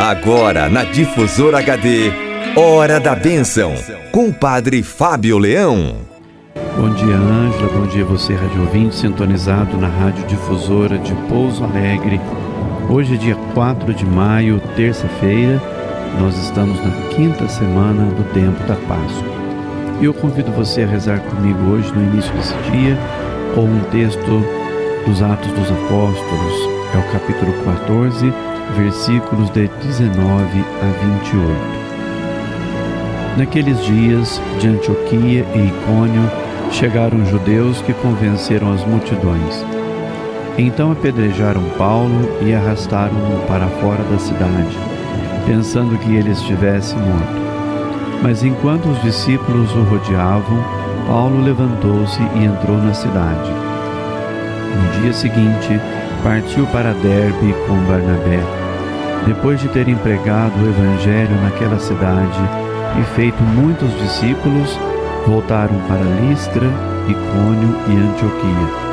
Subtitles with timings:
[0.00, 2.10] Agora na Difusora HD,
[2.56, 3.74] Hora da Bênção,
[4.10, 5.94] com o Padre Fábio Leão.
[6.74, 7.70] Bom dia, Ângela.
[7.70, 12.18] Bom dia, você, rádio ouvinte, sintonizado na Rádio Difusora de Pouso Alegre.
[12.88, 15.60] Hoje é dia 4 de maio, terça-feira.
[16.18, 19.28] Nós estamos na quinta semana do tempo da Páscoa.
[20.00, 22.96] E eu convido você a rezar comigo hoje, no início desse dia,
[23.54, 24.42] com um texto
[25.06, 26.70] dos Atos dos Apóstolos.
[26.94, 30.86] É o capítulo 14 versículos de 19 a
[31.22, 31.80] 28.
[33.36, 36.30] Naqueles dias, de Antioquia e Icônio,
[36.70, 39.64] chegaram judeus que convenceram as multidões.
[40.58, 44.76] Então apedrejaram Paulo e arrastaram-no para fora da cidade,
[45.46, 47.40] pensando que ele estivesse morto.
[48.22, 50.62] Mas enquanto os discípulos o rodeavam,
[51.06, 53.50] Paulo levantou-se e entrou na cidade.
[54.76, 55.80] No dia seguinte,
[56.22, 58.59] partiu para Derbe com Barnabé
[59.26, 62.40] depois de terem pregado o Evangelho naquela cidade
[62.98, 64.78] e feito muitos discípulos,
[65.26, 66.66] voltaram para Listra,
[67.06, 68.90] Icônio e Antioquia.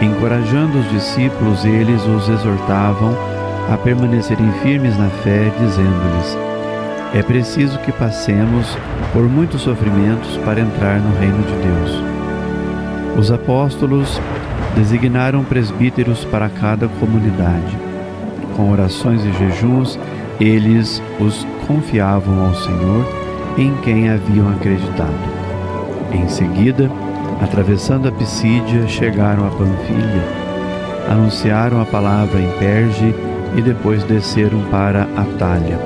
[0.00, 3.16] Encorajando os discípulos, eles os exortavam
[3.72, 6.36] a permanecerem firmes na fé, dizendo-lhes:
[7.14, 8.76] É preciso que passemos
[9.12, 12.02] por muitos sofrimentos para entrar no reino de Deus.
[13.18, 14.20] Os apóstolos
[14.76, 17.93] designaram presbíteros para cada comunidade
[18.56, 19.98] com orações e jejuns,
[20.40, 23.06] eles os confiavam ao Senhor,
[23.56, 25.34] em quem haviam acreditado.
[26.12, 26.90] Em seguida,
[27.40, 30.24] atravessando a Pisídia, chegaram a Panfilha,
[31.10, 33.14] anunciaram a palavra em Perge
[33.56, 35.78] e depois desceram para Atalha.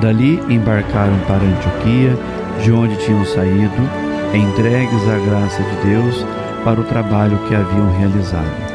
[0.00, 2.18] Dali embarcaram para Antioquia,
[2.62, 3.88] de onde tinham saído,
[4.34, 6.26] entregues à graça de Deus
[6.64, 8.72] para o trabalho que haviam realizado.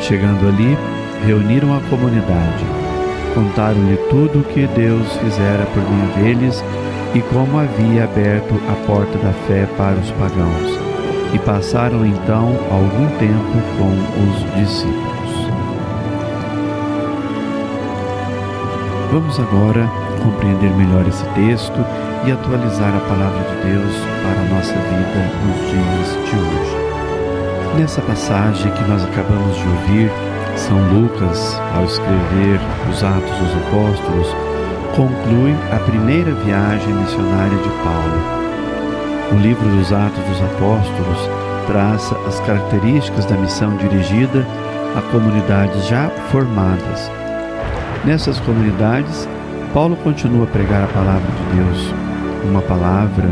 [0.00, 0.76] Chegando ali,
[1.24, 2.64] reuniram a comunidade,
[3.34, 6.64] contaram-lhe tudo o que Deus fizera por meio deles
[7.14, 10.78] e como havia aberto a porta da fé para os pagãos.
[11.32, 13.90] E passaram então algum tempo com
[14.24, 15.10] os discípulos.
[19.12, 19.88] Vamos agora
[20.22, 21.84] compreender melhor esse texto
[22.26, 26.80] e atualizar a palavra de Deus para a nossa vida nos dias de hoje.
[27.78, 30.10] Nessa passagem que nós acabamos de ouvir,
[30.60, 32.60] são Lucas, ao escrever
[32.90, 34.28] os Atos dos Apóstolos,
[34.94, 39.32] conclui a primeira viagem missionária de Paulo.
[39.32, 41.30] O livro dos Atos dos Apóstolos
[41.66, 44.46] traça as características da missão dirigida
[44.96, 47.10] a comunidades já formadas.
[48.04, 49.28] Nessas comunidades,
[49.72, 51.94] Paulo continua a pregar a palavra de Deus,
[52.44, 53.28] uma palavra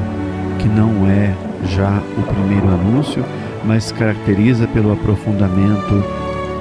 [0.58, 1.34] que não é
[1.66, 3.24] já o primeiro anúncio,
[3.64, 6.17] mas caracteriza pelo aprofundamento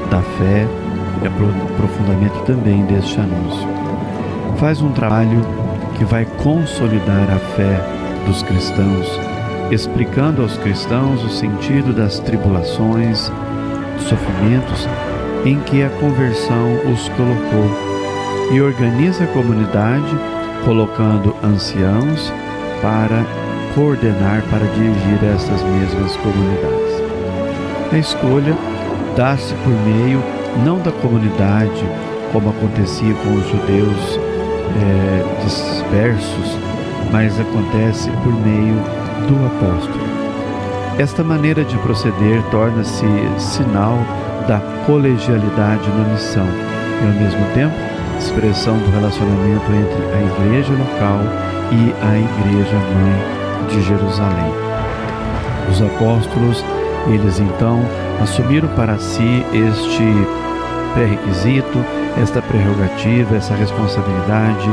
[0.09, 0.67] da fé
[1.21, 3.67] e aprofundamento também deste anúncio.
[4.57, 5.41] Faz um trabalho
[5.97, 7.79] que vai consolidar a fé
[8.25, 9.19] dos cristãos,
[9.71, 13.31] explicando aos cristãos o sentido das tribulações,
[13.99, 14.87] sofrimentos
[15.45, 17.87] em que a conversão os colocou
[18.51, 20.17] e organiza a comunidade
[20.63, 22.31] colocando anciãos
[22.81, 23.25] para
[23.73, 26.87] coordenar, para dirigir essas mesmas comunidades.
[27.91, 28.55] A escolha
[29.17, 30.23] dá-se por meio
[30.63, 31.83] não da comunidade,
[32.31, 34.19] como acontecia com os judeus
[34.79, 36.57] é, dispersos,
[37.11, 38.75] mas acontece por meio
[39.27, 40.05] do apóstolo.
[40.99, 43.05] Esta maneira de proceder torna-se
[43.37, 43.97] sinal
[44.47, 47.75] da colegialidade na missão e, ao mesmo tempo,
[48.19, 51.19] expressão do relacionamento entre a igreja local
[51.71, 54.53] e a igreja mãe de Jerusalém.
[55.69, 56.63] Os apóstolos,
[57.07, 57.81] eles então
[58.21, 60.03] assumiram para si este
[60.93, 61.79] pré-requisito,
[62.21, 64.69] esta prerrogativa, essa responsabilidade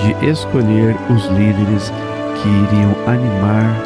[0.00, 1.92] de escolher os líderes
[2.36, 3.82] que iriam animar,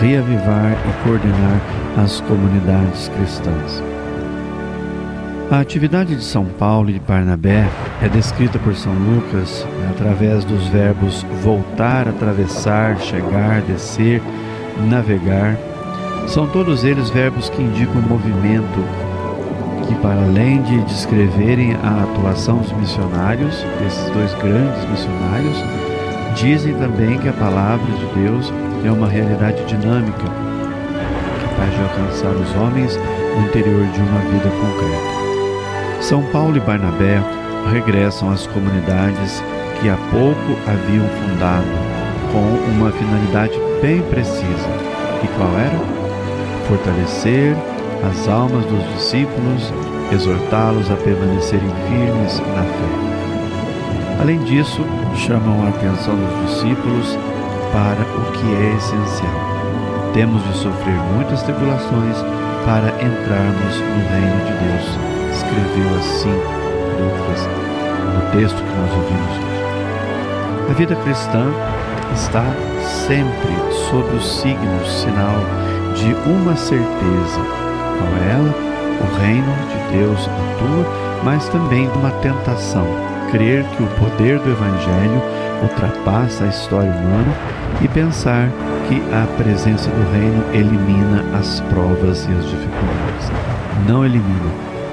[0.00, 1.60] reavivar e coordenar
[2.02, 3.82] as comunidades cristãs.
[5.50, 7.68] A atividade de São Paulo e de Barnabé
[8.02, 14.22] é descrita por São Lucas através dos verbos voltar, atravessar, chegar, descer,
[14.88, 15.56] navegar
[16.26, 18.84] são todos eles verbos que indicam movimento,
[19.86, 25.56] que para além de descreverem a atuação dos missionários, desses dois grandes missionários,
[26.34, 28.52] dizem também que a palavra de Deus
[28.84, 30.24] é uma realidade dinâmica,
[31.42, 32.98] capaz de alcançar os homens
[33.36, 36.02] no interior de uma vida concreta.
[36.02, 37.22] São Paulo e Barnabé
[37.70, 39.42] regressam às comunidades
[39.80, 41.66] que há pouco haviam fundado,
[42.32, 44.68] com uma finalidade bem precisa.
[45.22, 46.03] E qual era?
[46.68, 47.56] Fortalecer
[48.08, 49.72] as almas dos discípulos,
[50.12, 53.14] exortá-los a permanecerem firmes na fé.
[54.20, 54.82] Além disso,
[55.16, 57.18] chamam a atenção dos discípulos
[57.72, 59.54] para o que é essencial.
[60.12, 62.16] Temos de sofrer muitas tribulações
[62.64, 64.86] para entrarmos no reino de Deus.
[65.34, 66.30] Escreveu assim
[67.00, 67.48] Lucas
[68.14, 70.70] no texto que nós ouvimos.
[70.70, 71.46] A vida cristã
[72.14, 72.44] está
[73.06, 73.54] sempre
[73.90, 75.36] sob o signo, sinal
[75.94, 77.40] de uma certeza.
[77.98, 78.54] Qual é ela?
[79.00, 82.86] O reino de Deus atua, mas também de uma tentação.
[83.30, 85.22] Crer que o poder do Evangelho
[85.62, 87.34] ultrapassa a história humana
[87.80, 88.48] e pensar
[88.88, 93.32] que a presença do reino elimina as provas e as dificuldades.
[93.88, 94.50] Não elimina.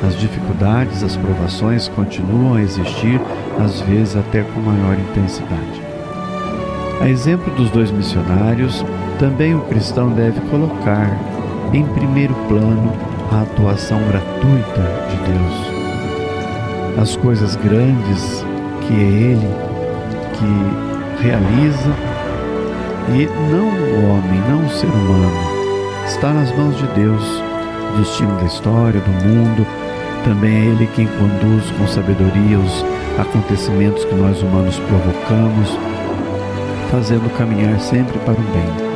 [0.08, 3.22] As dificuldades, as provações continuam a existir,
[3.64, 5.91] às vezes até com maior intensidade.
[7.02, 8.86] A exemplo dos dois missionários,
[9.18, 11.18] também o cristão deve colocar
[11.74, 12.94] em primeiro plano
[13.32, 17.02] a atuação gratuita de Deus.
[17.02, 18.46] As coisas grandes
[18.82, 19.50] que é Ele
[20.34, 21.90] que realiza
[23.16, 25.32] e não o homem, não o ser humano.
[26.06, 27.44] Está nas mãos de Deus
[27.98, 29.66] destino da história, do mundo.
[30.24, 32.86] Também é Ele quem conduz com sabedoria os
[33.18, 35.80] acontecimentos que nós humanos provocamos
[36.92, 38.92] fazendo caminhar sempre para o bem.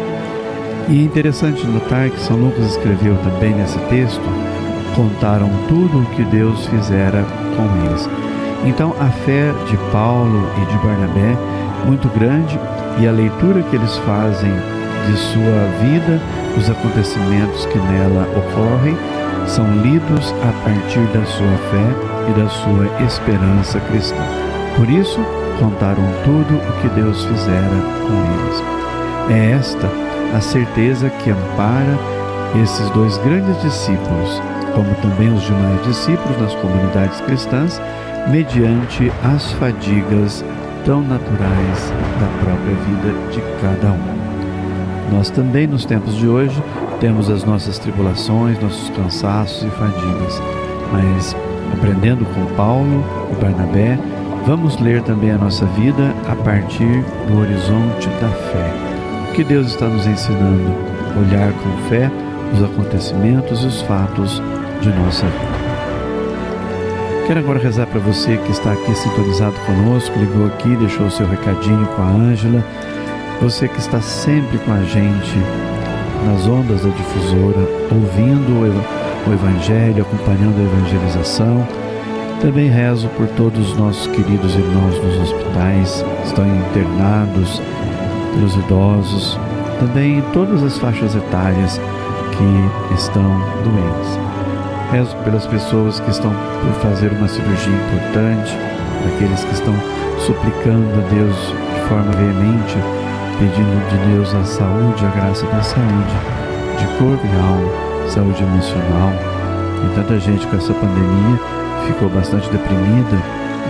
[0.90, 4.22] E é interessante notar que São Lucas escreveu também nesse texto,
[4.96, 7.26] contaram tudo o que Deus fizera
[7.56, 8.08] com eles.
[8.66, 11.36] Então a fé de Paulo e de Barnabé,
[11.86, 12.60] muito grande,
[13.00, 14.52] e a leitura que eles fazem
[15.08, 16.22] de sua vida,
[16.58, 18.96] os acontecimentos que nela ocorrem,
[19.48, 24.24] são lidos a partir da sua fé e da sua esperança cristã.
[24.76, 25.20] Por isso,
[25.60, 27.70] contaram tudo o que Deus fizera
[28.08, 28.64] com eles.
[29.30, 29.90] É esta
[30.36, 31.98] a certeza que ampara
[32.62, 34.42] esses dois grandes discípulos,
[34.74, 37.82] como também os demais discípulos nas comunidades cristãs,
[38.30, 40.44] mediante as fadigas
[40.86, 45.16] tão naturais da própria vida de cada um.
[45.16, 46.62] Nós também, nos tempos de hoje,
[47.00, 50.42] temos as nossas tribulações, nossos cansaços e fadigas,
[50.92, 51.36] mas
[51.74, 54.00] aprendendo com Paulo e Barnabé,
[54.46, 58.74] Vamos ler também a nossa vida a partir do horizonte da fé.
[59.28, 60.72] O que Deus está nos ensinando?
[61.18, 62.12] Olhar com fé
[62.54, 64.40] os acontecimentos e os fatos
[64.82, 65.66] de nossa vida.
[67.26, 71.26] Quero agora rezar para você que está aqui sintonizado conosco, ligou aqui, deixou o seu
[71.26, 72.64] recadinho com a Ângela.
[73.42, 75.40] Você que está sempre com a gente
[76.24, 78.62] nas ondas da difusora, ouvindo
[79.28, 81.85] o Evangelho, acompanhando a evangelização
[82.46, 87.60] também rezo por todos os nossos queridos irmãos nos hospitais, que estão internados,
[88.36, 89.40] pelos idosos,
[89.80, 91.82] também em todas as faixas etárias
[92.30, 93.24] que estão
[93.64, 94.20] doentes.
[94.92, 98.56] Rezo pelas pessoas que estão por fazer uma cirurgia importante,
[99.04, 99.74] daqueles que estão
[100.20, 101.36] suplicando a Deus
[101.74, 102.78] de forma veemente,
[103.40, 106.16] pedindo de Deus a saúde, a graça da saúde,
[106.78, 109.14] de corpo e alma, saúde emocional.
[109.84, 113.18] E tanta gente com essa pandemia ficou bastante deprimida,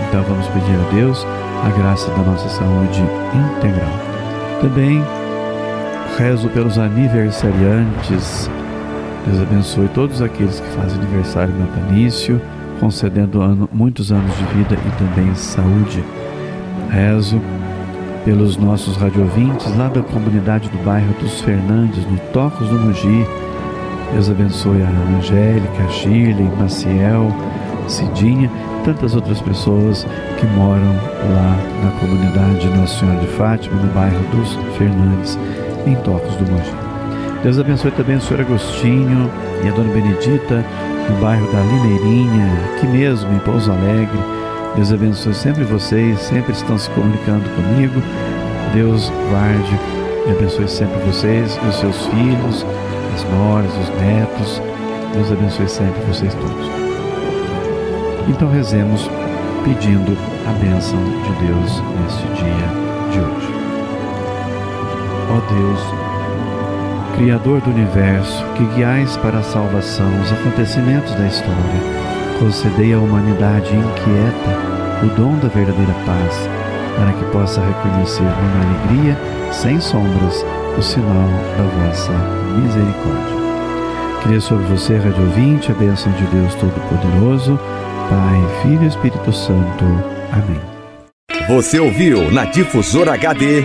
[0.08, 1.26] então vamos pedir a Deus
[1.64, 3.00] a graça da nossa saúde
[3.34, 3.92] integral.
[4.60, 5.02] Também
[6.16, 8.50] rezo pelos aniversariantes.
[9.26, 12.40] Deus abençoe todos aqueles que fazem aniversário natalício,
[12.80, 16.02] concedendo ano, muitos anos de vida e também saúde.
[16.90, 17.40] Rezo
[18.24, 23.26] pelos nossos radiovintes lá da comunidade do bairro dos Fernandes, no Tocos do Mogi.
[24.12, 27.28] Deus abençoe a Angélica, a Shirley, Maciel,
[27.86, 28.50] Cidinha,
[28.84, 30.06] tantas outras pessoas
[30.38, 30.94] que moram
[31.30, 35.38] lá na comunidade Nossa Senhora de Fátima, no bairro dos Fernandes,
[35.86, 36.72] em Tocos do Mogi.
[37.42, 39.30] Deus abençoe também o Senhor Agostinho
[39.64, 40.64] e a Dona Benedita,
[41.08, 44.18] no bairro da Lineirinha, aqui mesmo, em Pouso Alegre.
[44.74, 48.02] Deus abençoe sempre vocês, sempre estão se comunicando comigo.
[48.74, 49.78] Deus guarde
[50.26, 52.66] e abençoe sempre vocês os seus filhos,
[53.14, 54.62] as noras, os netos.
[55.14, 56.85] Deus abençoe sempre vocês todos.
[58.28, 59.08] Então rezemos
[59.64, 60.16] pedindo
[60.46, 62.68] a bênção de Deus neste dia
[63.12, 63.54] de hoje.
[65.30, 66.06] Ó Deus,
[67.16, 71.80] Criador do universo, que guiais para a salvação os acontecimentos da história,
[72.38, 76.48] concedei à humanidade inquieta o dom da verdadeira paz,
[76.94, 79.16] para que possa reconhecer numa alegria,
[79.50, 80.44] sem sombras,
[80.76, 82.12] o sinal da vossa
[82.54, 83.36] misericórdia.
[84.22, 87.58] Queria sobre você, Rádio Ouvinte, a bênção de Deus Todo-Poderoso,
[88.08, 89.84] Pai, Filho e Espírito Santo.
[90.32, 90.60] Amém.
[91.48, 93.64] Você ouviu na Difusora HD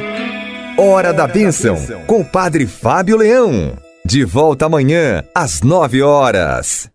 [0.77, 3.77] Hora da Bênção com o Padre Fábio Leão.
[4.05, 6.89] De volta amanhã às nove horas.